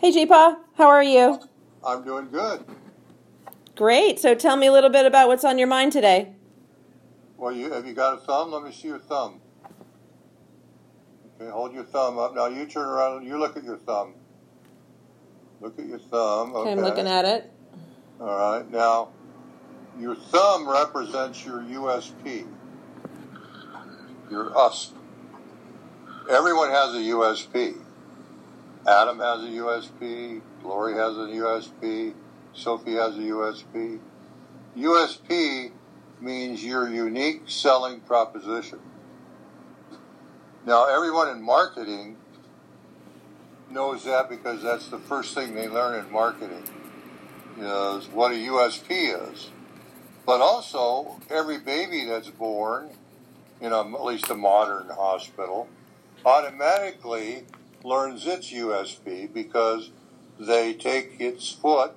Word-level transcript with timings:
Hey, 0.00 0.12
Jeepa, 0.12 0.56
how 0.78 0.88
are 0.88 1.02
you? 1.02 1.38
I'm 1.84 2.02
doing 2.02 2.30
good. 2.30 2.64
Great. 3.76 4.18
So 4.18 4.34
tell 4.34 4.56
me 4.56 4.66
a 4.66 4.72
little 4.72 4.88
bit 4.88 5.04
about 5.04 5.28
what's 5.28 5.44
on 5.44 5.58
your 5.58 5.68
mind 5.68 5.92
today. 5.92 6.32
Well, 7.36 7.52
you 7.52 7.70
have 7.70 7.86
you 7.86 7.92
got 7.92 8.14
a 8.14 8.16
thumb? 8.16 8.50
Let 8.50 8.62
me 8.62 8.72
see 8.72 8.88
your 8.88 8.98
thumb. 8.98 9.42
Okay, 11.38 11.50
hold 11.50 11.74
your 11.74 11.84
thumb 11.84 12.16
up. 12.16 12.34
Now 12.34 12.46
you 12.46 12.64
turn 12.64 12.88
around 12.88 13.18
and 13.18 13.26
you 13.26 13.38
look 13.38 13.58
at 13.58 13.62
your 13.62 13.76
thumb. 13.76 14.14
Look 15.60 15.78
at 15.78 15.84
your 15.84 15.98
thumb. 15.98 16.56
Okay. 16.56 16.60
Okay, 16.60 16.72
I'm 16.72 16.80
looking 16.80 17.06
at 17.06 17.26
it. 17.26 17.52
All 18.22 18.26
right. 18.26 18.70
Now, 18.70 19.10
your 19.98 20.14
thumb 20.16 20.66
represents 20.66 21.44
your 21.44 21.60
USP. 21.60 22.46
Your 24.30 24.48
USP. 24.52 24.92
Everyone 26.30 26.70
has 26.70 26.94
a 26.94 27.00
USP. 27.00 27.76
Adam 28.90 29.20
has 29.20 29.44
a 29.44 29.48
USP. 29.48 30.40
Lori 30.64 30.94
has 30.94 31.16
a 31.16 31.30
USP. 31.38 32.12
Sophie 32.52 32.94
has 32.94 33.16
a 33.16 33.20
USP. 33.20 34.00
USP 34.76 35.70
means 36.20 36.64
your 36.64 36.90
unique 36.90 37.42
selling 37.46 38.00
proposition. 38.00 38.80
Now, 40.66 40.86
everyone 40.92 41.28
in 41.28 41.40
marketing 41.40 42.16
knows 43.70 44.04
that 44.04 44.28
because 44.28 44.60
that's 44.62 44.88
the 44.88 44.98
first 44.98 45.34
thing 45.34 45.54
they 45.54 45.68
learn 45.68 46.04
in 46.04 46.10
marketing 46.10 46.64
is 47.58 48.08
what 48.08 48.32
a 48.32 48.34
USP 48.34 49.30
is. 49.30 49.50
But 50.26 50.40
also, 50.40 51.20
every 51.30 51.60
baby 51.60 52.06
that's 52.06 52.30
born 52.30 52.90
in 53.60 53.72
a, 53.72 53.80
at 53.82 54.04
least 54.04 54.28
a 54.30 54.34
modern 54.34 54.88
hospital 54.88 55.68
automatically 56.26 57.44
learns 57.84 58.26
its 58.26 58.52
USP 58.52 59.32
because 59.32 59.90
they 60.38 60.74
take 60.74 61.20
its 61.20 61.50
foot 61.50 61.92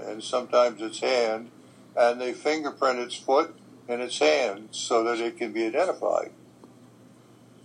and 0.00 0.22
sometimes 0.22 0.80
its 0.80 1.00
hand 1.00 1.50
and 1.96 2.20
they 2.20 2.32
fingerprint 2.32 2.98
its 2.98 3.16
foot 3.16 3.54
and 3.88 4.00
its 4.00 4.18
hand 4.18 4.68
so 4.70 5.02
that 5.04 5.18
it 5.18 5.36
can 5.36 5.52
be 5.52 5.66
identified. 5.66 6.30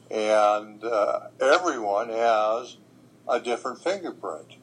And 0.09 0.83
uh, 0.83 1.27
everyone 1.39 2.09
has 2.09 2.77
a 3.27 3.39
different 3.39 3.83
fingerprint. 3.83 4.55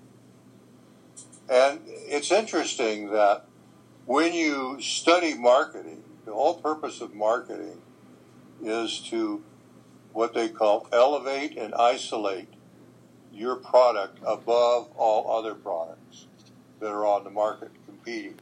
And 1.48 1.80
it's 1.86 2.30
interesting 2.30 3.10
that 3.10 3.44
when 4.06 4.32
you 4.32 4.80
study 4.80 5.34
marketing, 5.34 6.02
the 6.24 6.32
whole 6.32 6.54
purpose 6.54 7.00
of 7.00 7.14
marketing 7.14 7.80
is 8.62 9.00
to 9.00 9.42
what 10.12 10.34
they 10.34 10.48
call 10.48 10.88
elevate 10.92 11.56
and 11.56 11.74
isolate 11.74 12.48
your 13.32 13.56
product 13.56 14.18
above 14.26 14.90
all 14.96 15.38
other 15.38 15.54
products 15.54 16.26
that 16.80 16.90
are 16.90 17.04
on 17.06 17.24
the 17.24 17.30
market 17.30 17.70
competing. 17.86 18.38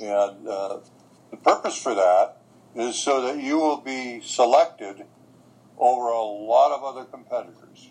And 0.00 0.46
uh, 0.46 0.78
the 1.30 1.36
purpose 1.36 1.80
for 1.80 1.94
that 1.94 2.36
is 2.74 2.96
so 2.96 3.22
that 3.22 3.42
you 3.42 3.58
will 3.58 3.80
be 3.80 4.20
selected 4.20 5.04
over 5.78 6.08
a 6.08 6.22
lot 6.22 6.72
of 6.72 6.84
other 6.84 7.04
competitors 7.04 7.90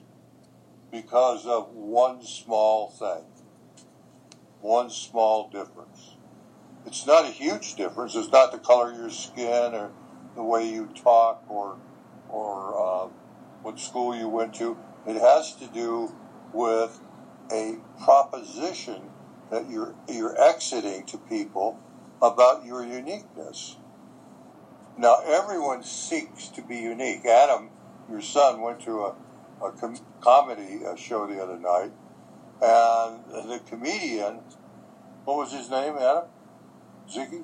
because 0.92 1.46
of 1.46 1.72
one 1.73 2.23
small 2.23 2.90
thing, 2.90 3.26
one 4.62 4.90
small 4.90 5.50
difference. 5.50 6.16
It's 6.86 7.06
not 7.06 7.26
a 7.26 7.30
huge 7.30 7.76
difference. 7.76 8.16
It's 8.16 8.31
not 8.31 8.52
the 8.52 8.59
color 8.59 8.92
of 8.92 8.98
your 8.98 9.09
skin 9.09 9.73
or 9.73 9.92
the 10.36 10.44
way 10.44 10.70
you 10.70 10.88
talk 10.96 11.44
or 11.50 11.78
or 12.30 12.76
uh, 12.80 13.08
what 13.64 13.80
school 13.80 14.16
you 14.16 14.30
went 14.30 14.53
to. 14.56 14.78
It 15.08 15.20
has 15.22 15.53
to 15.56 15.67
do 15.67 16.11
with 16.53 17.00
a 17.52 17.78
proposition 18.03 19.02
that 19.52 19.70
you're 19.70 19.94
you're 20.09 20.39
exiting 20.42 21.06
to 21.08 21.17
people 21.17 21.80
about 22.22 22.66
your 22.66 22.84
uniqueness. 22.86 23.78
Now 24.97 25.18
everyone 25.25 25.84
seeks 25.84 26.47
to 26.50 26.62
be 26.62 26.78
unique. 26.78 27.25
Adam, 27.25 27.69
your 28.09 28.22
son, 28.22 28.62
went 28.62 28.79
to 28.81 29.02
a, 29.02 29.16
a 29.63 29.72
com- 29.72 29.97
comedy 30.22 30.81
uh, 30.85 30.96
show 30.96 31.28
the 31.28 31.41
other 31.41 31.58
night, 31.59 31.91
and 32.62 33.50
the 33.50 33.59
comedian, 33.68 34.40
what 35.25 35.38
was 35.38 35.52
his 35.52 35.69
name, 35.69 35.96
Adam? 35.97 36.25
Ziggy? 37.09 37.44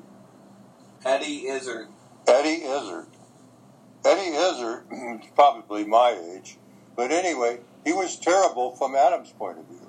Eddie 1.05 1.47
Izzard. 1.47 1.87
Eddie 2.27 2.63
Izzard. 2.63 3.07
Eddie 4.05 4.35
Izzard 4.35 4.85
probably 5.35 5.83
my 5.85 6.11
age, 6.11 6.57
but 7.01 7.11
anyway, 7.11 7.57
he 7.83 7.93
was 7.93 8.15
terrible 8.15 8.75
from 8.75 8.95
Adam's 8.95 9.31
point 9.31 9.57
of 9.57 9.65
view. 9.65 9.87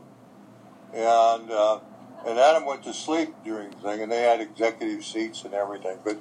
And 0.94 1.50
uh, 1.50 1.80
and 2.26 2.38
Adam 2.38 2.64
went 2.64 2.84
to 2.84 2.94
sleep 2.94 3.34
during 3.44 3.68
the 3.68 3.76
thing, 3.76 4.00
and 4.00 4.10
they 4.10 4.22
had 4.22 4.40
executive 4.40 5.04
seats 5.04 5.44
and 5.44 5.52
everything. 5.52 5.98
But 6.02 6.16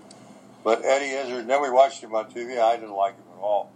but 0.66 0.84
Eddie 0.84 1.12
Izzard, 1.12 1.40
and 1.40 1.50
then 1.50 1.62
we 1.62 1.70
watched 1.70 2.04
him 2.04 2.14
on 2.14 2.30
TV. 2.30 2.60
I 2.60 2.76
didn't 2.76 2.92
like 2.92 3.16
him 3.16 3.24
at 3.38 3.42
all. 3.42 3.72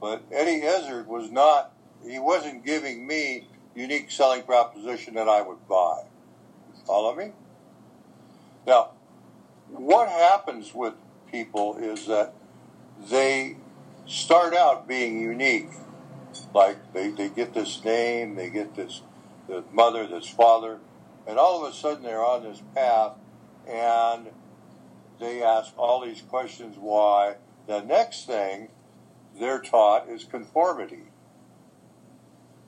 But 0.00 0.24
Eddie 0.32 0.66
Izzard 0.66 1.06
was 1.06 1.30
not. 1.30 1.72
He 2.04 2.18
wasn't 2.18 2.66
giving 2.66 3.06
me 3.06 3.46
unique 3.76 4.10
selling 4.10 4.42
proposition 4.42 5.14
that 5.14 5.28
I 5.28 5.42
would 5.42 5.68
buy. 5.68 6.06
Follow 6.88 7.14
me? 7.14 7.30
Now, 8.66 8.90
what 9.68 10.08
happens 10.08 10.74
with 10.74 10.94
people 11.30 11.76
is 11.76 12.06
that 12.06 12.34
they 13.08 13.58
start 14.08 14.54
out 14.54 14.88
being 14.88 15.20
unique. 15.20 15.70
Like 16.54 16.92
they, 16.92 17.10
they 17.10 17.28
get 17.28 17.54
this 17.54 17.84
name, 17.84 18.34
they 18.34 18.50
get 18.50 18.74
this 18.74 19.02
the 19.48 19.64
mother, 19.72 20.06
this 20.06 20.28
father, 20.28 20.78
and 21.26 21.38
all 21.38 21.64
of 21.64 21.72
a 21.72 21.74
sudden 21.74 22.02
they're 22.02 22.24
on 22.24 22.42
this 22.42 22.62
path 22.74 23.12
and 23.66 24.28
they 25.18 25.42
ask 25.42 25.72
all 25.76 26.04
these 26.04 26.22
questions 26.22 26.76
why. 26.78 27.36
The 27.66 27.82
next 27.82 28.26
thing 28.26 28.68
they're 29.38 29.60
taught 29.60 30.08
is 30.08 30.24
conformity. 30.24 31.04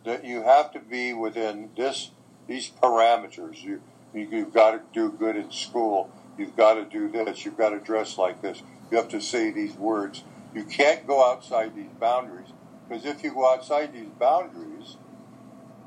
That 0.04 0.24
you 0.24 0.42
have 0.42 0.72
to 0.72 0.80
be 0.80 1.12
within 1.12 1.70
this 1.76 2.10
these 2.46 2.70
parameters. 2.82 3.62
You, 3.62 3.80
you've 4.14 4.52
got 4.52 4.72
to 4.72 4.80
do 4.92 5.12
good 5.12 5.36
in 5.36 5.50
school. 5.52 6.10
You've 6.36 6.56
got 6.56 6.74
to 6.74 6.84
do 6.84 7.10
this. 7.10 7.44
You've 7.44 7.58
got 7.58 7.70
to 7.70 7.78
dress 7.78 8.18
like 8.18 8.42
this. 8.42 8.62
You 8.90 8.96
have 8.96 9.08
to 9.08 9.20
say 9.20 9.50
these 9.50 9.74
words. 9.74 10.24
You 10.54 10.64
can't 10.64 11.06
go 11.06 11.30
outside 11.30 11.76
these 11.76 11.92
boundaries 12.00 12.48
because 12.90 13.04
if 13.04 13.22
you 13.22 13.32
go 13.32 13.52
outside 13.52 13.92
these 13.92 14.08
boundaries, 14.18 14.96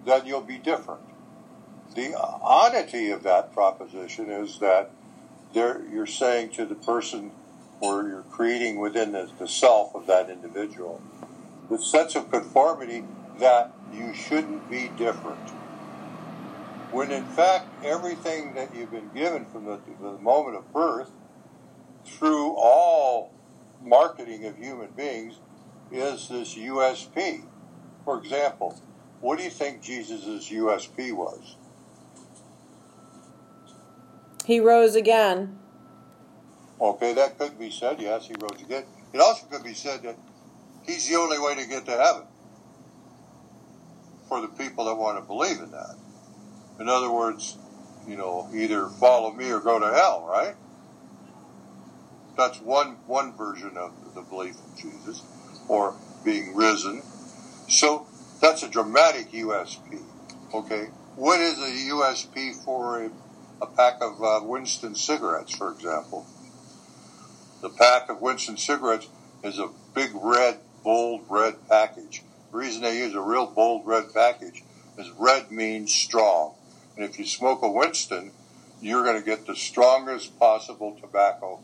then 0.05 0.25
you'll 0.25 0.39
be 0.39 0.57
different. 0.57 1.01
The 1.95 2.15
oddity 2.17 3.11
of 3.11 3.23
that 3.23 3.53
proposition 3.53 4.29
is 4.29 4.59
that 4.59 4.89
you're 5.53 6.07
saying 6.07 6.51
to 6.51 6.65
the 6.65 6.75
person 6.75 7.31
or 7.81 8.07
you're 8.07 8.23
creating 8.31 8.79
within 8.79 9.11
the, 9.11 9.29
the 9.37 9.47
self 9.47 9.93
of 9.93 10.07
that 10.07 10.29
individual 10.29 11.01
the 11.69 11.77
sense 11.77 12.15
of 12.15 12.31
conformity 12.31 13.03
that 13.39 13.71
you 13.93 14.13
shouldn't 14.13 14.69
be 14.69 14.89
different. 14.97 15.39
When 16.91 17.11
in 17.11 17.25
fact, 17.25 17.67
everything 17.83 18.53
that 18.55 18.73
you've 18.75 18.91
been 18.91 19.09
given 19.13 19.45
from 19.45 19.65
the, 19.65 19.79
the 20.01 20.17
moment 20.19 20.55
of 20.55 20.71
birth 20.73 21.11
through 22.05 22.53
all 22.55 23.31
marketing 23.83 24.45
of 24.45 24.57
human 24.57 24.89
beings 24.91 25.35
is 25.93 26.27
this 26.27 26.55
USP. 26.55 27.43
For 28.03 28.17
example, 28.17 28.79
what 29.21 29.37
do 29.37 29.43
you 29.43 29.49
think 29.49 29.81
Jesus' 29.81 30.49
USP 30.49 31.13
was? 31.13 31.55
He 34.45 34.59
rose 34.59 34.95
again. 34.95 35.59
Okay, 36.81 37.13
that 37.13 37.37
could 37.37 37.57
be 37.57 37.71
said. 37.71 38.01
Yes, 38.01 38.27
he 38.27 38.33
rose 38.39 38.61
again. 38.61 38.83
It 39.13 39.21
also 39.21 39.45
could 39.47 39.63
be 39.63 39.73
said 39.73 40.03
that 40.03 40.17
he's 40.85 41.07
the 41.07 41.15
only 41.15 41.39
way 41.39 41.55
to 41.55 41.65
get 41.67 41.85
to 41.85 41.91
heaven 41.91 42.23
for 44.27 44.41
the 44.41 44.47
people 44.47 44.85
that 44.85 44.95
want 44.95 45.17
to 45.17 45.23
believe 45.23 45.59
in 45.59 45.71
that. 45.71 45.95
In 46.79 46.89
other 46.89 47.11
words, 47.11 47.57
you 48.07 48.17
know, 48.17 48.49
either 48.53 48.87
follow 48.87 49.31
me 49.31 49.49
or 49.51 49.59
go 49.59 49.79
to 49.79 49.93
hell, 49.93 50.27
right? 50.27 50.55
That's 52.35 52.59
one 52.59 52.97
one 53.05 53.37
version 53.37 53.77
of 53.77 53.93
the 54.15 54.21
belief 54.21 54.55
in 54.55 54.91
Jesus, 54.91 55.21
or 55.67 55.95
being 56.23 56.55
risen. 56.55 57.01
So 57.69 58.07
that's 58.41 58.63
a 58.63 58.69
dramatic 58.69 59.31
USP. 59.31 60.01
Okay, 60.53 60.89
what 61.15 61.39
is 61.39 61.57
a 61.59 61.91
USP 61.91 62.55
for 62.63 63.03
a, 63.03 63.11
a 63.61 63.67
pack 63.67 64.01
of 64.01 64.23
uh, 64.23 64.41
Winston 64.43 64.95
cigarettes, 64.95 65.55
for 65.55 65.71
example? 65.71 66.25
The 67.61 67.69
pack 67.69 68.09
of 68.09 68.21
Winston 68.21 68.57
cigarettes 68.57 69.07
is 69.43 69.57
a 69.57 69.69
big 69.95 70.11
red, 70.13 70.59
bold 70.83 71.25
red 71.29 71.55
package. 71.69 72.23
The 72.51 72.57
reason 72.57 72.81
they 72.81 72.99
use 72.99 73.15
a 73.15 73.21
real 73.21 73.45
bold 73.47 73.85
red 73.85 74.13
package 74.13 74.63
is 74.97 75.09
red 75.11 75.51
means 75.51 75.93
strong. 75.93 76.55
And 76.95 77.05
if 77.05 77.17
you 77.17 77.25
smoke 77.25 77.63
a 77.63 77.69
Winston, 77.69 78.31
you're 78.81 79.03
going 79.03 79.17
to 79.17 79.25
get 79.25 79.47
the 79.47 79.55
strongest 79.55 80.37
possible 80.37 80.97
tobacco 80.99 81.61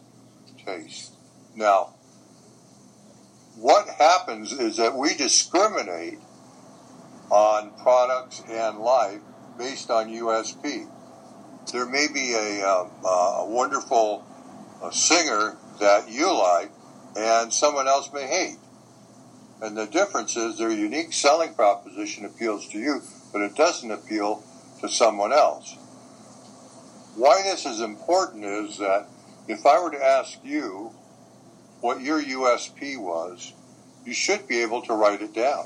taste. 0.66 1.12
Now, 1.56 1.96
what 3.60 3.90
happens 3.90 4.54
is 4.54 4.78
that 4.78 4.96
we 4.96 5.14
discriminate 5.16 6.20
on 7.30 7.72
products 7.82 8.42
and 8.50 8.80
life 8.80 9.20
based 9.58 9.90
on 9.90 10.08
USP. 10.08 10.90
There 11.72 11.86
may 11.86 12.08
be 12.12 12.34
a, 12.34 12.66
uh, 12.66 12.90
a 13.08 13.46
wonderful 13.50 14.26
uh, 14.82 14.92
singer 14.92 15.58
that 15.80 16.10
you 16.10 16.32
like 16.34 16.72
and 17.18 17.54
someone 17.54 17.88
else 17.88 18.12
may 18.14 18.28
hate. 18.28 18.58
And 19.62 19.78
the 19.78 19.88
difference 19.88 20.38
is 20.38 20.58
their 20.58 20.72
unique 20.72 21.12
selling 21.12 21.54
proposition 21.54 22.24
appeals 22.24 22.68
to 22.70 22.80
you, 22.80 23.02
but 23.34 23.42
it 23.42 23.56
doesn't 23.56 23.92
appeal 23.92 24.42
to 24.80 24.88
someone 24.88 25.34
else. 25.34 25.76
Why 27.16 27.42
this 27.44 27.66
is 27.66 27.82
important 27.82 28.46
is 28.46 28.78
that 28.78 29.08
if 29.50 29.66
I 29.66 29.84
were 29.84 29.92
to 29.92 30.02
ask 30.02 30.40
you 30.46 30.94
what 31.82 32.02
your 32.02 32.22
USP 32.22 32.98
was, 32.98 33.54
you 34.06 34.14
should 34.14 34.48
be 34.48 34.62
able 34.62 34.82
to 34.84 34.94
write 34.94 35.22
it 35.22 35.34
down. 35.34 35.66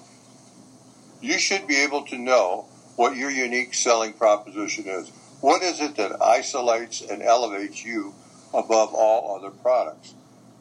You 1.22 1.40
should 1.40 1.68
be 1.68 1.78
able 1.78 2.04
to 2.06 2.18
know 2.18 2.66
what 2.96 3.16
your 3.16 3.32
unique 3.32 3.74
selling 3.74 4.14
proposition 4.14 4.86
is. 4.88 5.10
What 5.42 5.62
is 5.62 5.82
it 5.82 5.96
that 5.96 6.22
isolates 6.22 7.02
and 7.02 7.22
elevates 7.22 7.84
you 7.84 8.14
above 8.54 8.94
all 8.94 9.36
other 9.36 9.50
products 9.50 10.14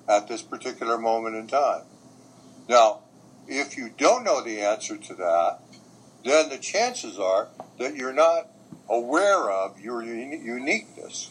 at 0.08 0.28
this 0.28 0.42
particular 0.42 0.98
moment 0.98 1.36
in 1.36 1.46
time? 1.46 1.82
Now, 2.68 3.00
if 3.46 3.76
you 3.76 3.90
don't 3.96 4.24
know 4.24 4.42
the 4.42 4.60
answer 4.60 4.96
to 4.96 5.14
that, 5.14 5.58
then 6.24 6.48
the 6.48 6.58
chances 6.58 7.18
are 7.18 7.48
that 7.78 7.96
you're 7.96 8.12
not 8.12 8.48
aware 8.88 9.50
of 9.50 9.80
your 9.80 10.02
uniqueness. 10.02 11.30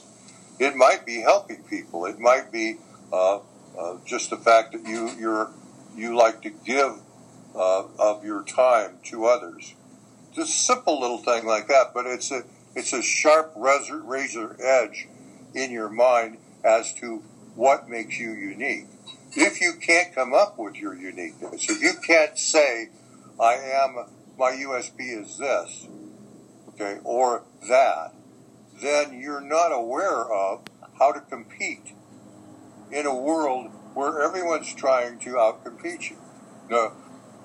It 0.59 0.75
might 0.75 1.05
be 1.05 1.21
helping 1.21 1.63
people. 1.63 2.05
It 2.05 2.19
might 2.19 2.51
be 2.51 2.77
uh, 3.11 3.39
uh, 3.81 3.97
just 4.05 4.29
the 4.29 4.37
fact 4.37 4.73
that 4.73 4.85
you 4.87 5.09
you're 5.19 5.51
you 5.95 6.15
like 6.15 6.41
to 6.41 6.49
give 6.49 6.99
uh, 7.55 7.83
of 7.99 8.23
your 8.23 8.43
time 8.43 8.97
to 9.03 9.25
others. 9.25 9.73
Just 10.33 10.65
simple 10.65 10.99
little 10.99 11.17
thing 11.17 11.45
like 11.45 11.67
that, 11.67 11.93
but 11.93 12.05
it's 12.05 12.31
a 12.31 12.43
it's 12.75 12.93
a 12.93 13.01
sharp 13.01 13.53
razor, 13.55 14.01
razor 14.01 14.55
edge 14.63 15.07
in 15.53 15.71
your 15.71 15.89
mind 15.89 16.37
as 16.63 16.93
to 16.95 17.23
what 17.55 17.89
makes 17.89 18.17
you 18.19 18.31
unique. 18.31 18.85
If 19.33 19.61
you 19.61 19.73
can't 19.81 20.13
come 20.13 20.33
up 20.33 20.57
with 20.57 20.75
your 20.75 20.95
uniqueness, 20.95 21.69
if 21.69 21.81
you 21.81 21.93
can't 22.05 22.37
say, 22.37 22.89
"I 23.39 23.55
am 23.55 24.05
my 24.37 24.51
USP 24.51 24.99
is 24.99 25.37
this," 25.37 25.87
okay, 26.69 26.99
or 27.03 27.43
that, 27.67 28.13
then 28.81 29.19
you're 29.19 29.41
not 29.41 29.71
aware 29.71 30.31
of 30.31 30.61
how 30.99 31.11
to 31.11 31.19
compete 31.19 31.93
in 32.91 33.05
a 33.05 33.15
world 33.15 33.71
where 33.93 34.21
everyone's 34.21 34.73
trying 34.73 35.19
to 35.19 35.31
outcompete 35.31 36.09
you. 36.09 36.17
Now, 36.69 36.93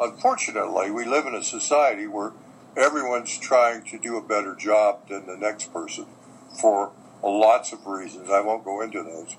unfortunately, 0.00 0.90
we 0.90 1.04
live 1.04 1.26
in 1.26 1.34
a 1.34 1.42
society 1.42 2.06
where 2.06 2.32
everyone's 2.76 3.38
trying 3.38 3.84
to 3.84 3.98
do 3.98 4.16
a 4.16 4.22
better 4.22 4.54
job 4.54 5.08
than 5.08 5.26
the 5.26 5.36
next 5.36 5.72
person 5.72 6.06
for 6.60 6.92
lots 7.22 7.72
of 7.72 7.86
reasons. 7.86 8.30
I 8.30 8.40
won't 8.40 8.64
go 8.64 8.80
into 8.80 9.02
those. 9.02 9.36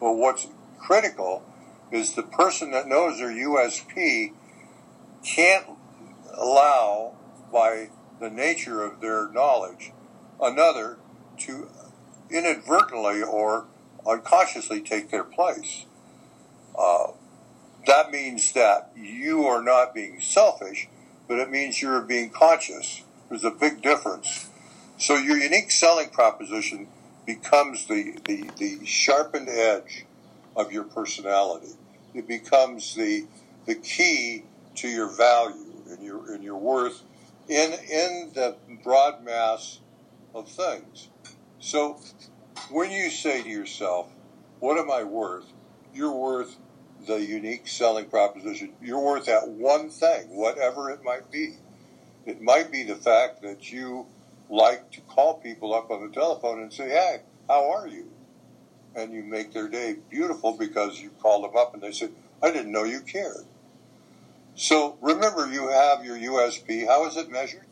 But 0.00 0.14
what's 0.14 0.48
critical 0.78 1.42
is 1.90 2.14
the 2.14 2.22
person 2.22 2.70
that 2.72 2.86
knows 2.86 3.18
their 3.18 3.30
USP 3.30 4.32
can't 5.24 5.66
allow, 6.34 7.14
by 7.52 7.88
the 8.20 8.30
nature 8.30 8.82
of 8.82 9.00
their 9.00 9.28
knowledge, 9.30 9.92
another 10.40 10.98
to 11.38 11.68
inadvertently 12.30 13.22
or 13.22 13.66
unconsciously 14.06 14.80
take 14.80 15.10
their 15.10 15.24
place. 15.24 15.86
Uh, 16.78 17.08
that 17.86 18.10
means 18.10 18.52
that 18.52 18.90
you 18.96 19.46
are 19.46 19.62
not 19.62 19.94
being 19.94 20.20
selfish, 20.20 20.88
but 21.26 21.38
it 21.38 21.50
means 21.50 21.80
you're 21.80 22.00
being 22.02 22.30
conscious. 22.30 23.02
There's 23.28 23.44
a 23.44 23.50
big 23.50 23.82
difference. 23.82 24.48
So 24.98 25.16
your 25.16 25.38
unique 25.38 25.70
selling 25.70 26.10
proposition 26.10 26.88
becomes 27.26 27.86
the, 27.86 28.18
the, 28.26 28.50
the 28.56 28.86
sharpened 28.86 29.48
edge 29.48 30.06
of 30.56 30.72
your 30.72 30.84
personality. 30.84 31.72
It 32.14 32.26
becomes 32.26 32.94
the, 32.94 33.26
the 33.66 33.74
key 33.76 34.44
to 34.76 34.88
your 34.88 35.08
value 35.08 35.82
and 35.90 36.02
your, 36.02 36.32
and 36.32 36.42
your 36.42 36.56
worth 36.56 37.02
in, 37.48 37.72
in 37.72 38.32
the 38.34 38.56
broad 38.82 39.24
mass 39.24 39.80
of 40.34 40.48
things. 40.48 41.08
So 41.58 41.98
when 42.70 42.90
you 42.90 43.10
say 43.10 43.42
to 43.42 43.48
yourself, 43.48 44.08
what 44.60 44.78
am 44.78 44.90
I 44.90 45.04
worth? 45.04 45.46
You're 45.94 46.14
worth 46.14 46.56
the 47.06 47.16
unique 47.16 47.68
selling 47.68 48.06
proposition. 48.06 48.72
You're 48.82 49.00
worth 49.00 49.26
that 49.26 49.48
one 49.48 49.90
thing, 49.90 50.36
whatever 50.36 50.90
it 50.90 51.02
might 51.04 51.30
be. 51.30 51.56
It 52.26 52.42
might 52.42 52.70
be 52.70 52.82
the 52.82 52.96
fact 52.96 53.42
that 53.42 53.72
you 53.72 54.06
like 54.50 54.90
to 54.92 55.00
call 55.02 55.34
people 55.34 55.74
up 55.74 55.90
on 55.90 56.06
the 56.06 56.12
telephone 56.12 56.60
and 56.60 56.72
say, 56.72 56.90
hey, 56.90 57.22
how 57.48 57.70
are 57.70 57.86
you? 57.86 58.10
And 58.94 59.12
you 59.12 59.22
make 59.22 59.52
their 59.52 59.68
day 59.68 59.96
beautiful 60.10 60.56
because 60.56 61.00
you 61.00 61.10
called 61.20 61.44
them 61.44 61.56
up 61.56 61.74
and 61.74 61.82
they 61.82 61.92
said, 61.92 62.12
I 62.42 62.50
didn't 62.50 62.72
know 62.72 62.84
you 62.84 63.00
cared. 63.00 63.46
So 64.54 64.98
remember, 65.00 65.46
you 65.52 65.68
have 65.68 66.04
your 66.04 66.16
USP. 66.16 66.86
How 66.86 67.06
is 67.06 67.16
it 67.16 67.30
measured? 67.30 67.66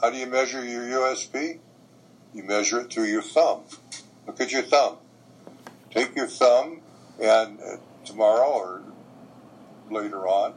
How 0.00 0.10
do 0.10 0.16
you 0.16 0.26
measure 0.26 0.64
your 0.64 0.82
USP? 0.82 1.60
You 2.34 2.44
measure 2.44 2.80
it 2.80 2.92
through 2.92 3.06
your 3.06 3.22
thumb. 3.22 3.62
Look 4.26 4.40
at 4.40 4.52
your 4.52 4.62
thumb. 4.62 4.98
Take 5.90 6.14
your 6.14 6.28
thumb 6.28 6.82
and 7.20 7.60
uh, 7.60 7.76
tomorrow 8.04 8.50
or 8.50 8.82
later 9.90 10.26
on, 10.26 10.54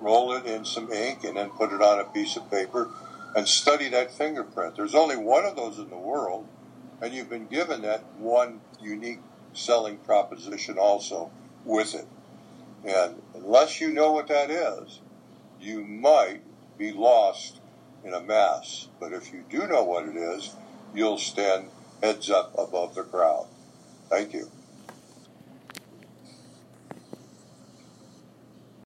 roll 0.00 0.32
it 0.32 0.46
in 0.46 0.64
some 0.64 0.92
ink 0.92 1.24
and 1.24 1.36
then 1.36 1.50
put 1.50 1.72
it 1.72 1.80
on 1.80 2.00
a 2.00 2.04
piece 2.04 2.36
of 2.36 2.50
paper 2.50 2.90
and 3.34 3.46
study 3.48 3.88
that 3.88 4.10
fingerprint. 4.10 4.76
There's 4.76 4.94
only 4.94 5.16
one 5.16 5.44
of 5.44 5.56
those 5.56 5.78
in 5.78 5.88
the 5.88 5.96
world, 5.96 6.46
and 7.00 7.14
you've 7.14 7.30
been 7.30 7.46
given 7.46 7.82
that 7.82 8.04
one 8.18 8.60
unique 8.80 9.20
selling 9.54 9.98
proposition 9.98 10.78
also 10.78 11.30
with 11.64 11.94
it. 11.94 12.06
And 12.84 13.22
unless 13.34 13.80
you 13.80 13.92
know 13.92 14.12
what 14.12 14.28
that 14.28 14.50
is, 14.50 15.00
you 15.60 15.84
might 15.84 16.42
be 16.76 16.92
lost 16.92 17.60
in 18.04 18.12
a 18.12 18.20
mass. 18.20 18.88
But 18.98 19.12
if 19.12 19.32
you 19.32 19.44
do 19.48 19.66
know 19.66 19.84
what 19.84 20.08
it 20.08 20.16
is, 20.16 20.54
you'll 20.94 21.18
stand 21.18 21.70
heads 22.02 22.30
up 22.30 22.52
above 22.58 22.94
the 22.94 23.04
crowd. 23.04 23.48
Thank 24.10 24.34
you. 24.34 24.50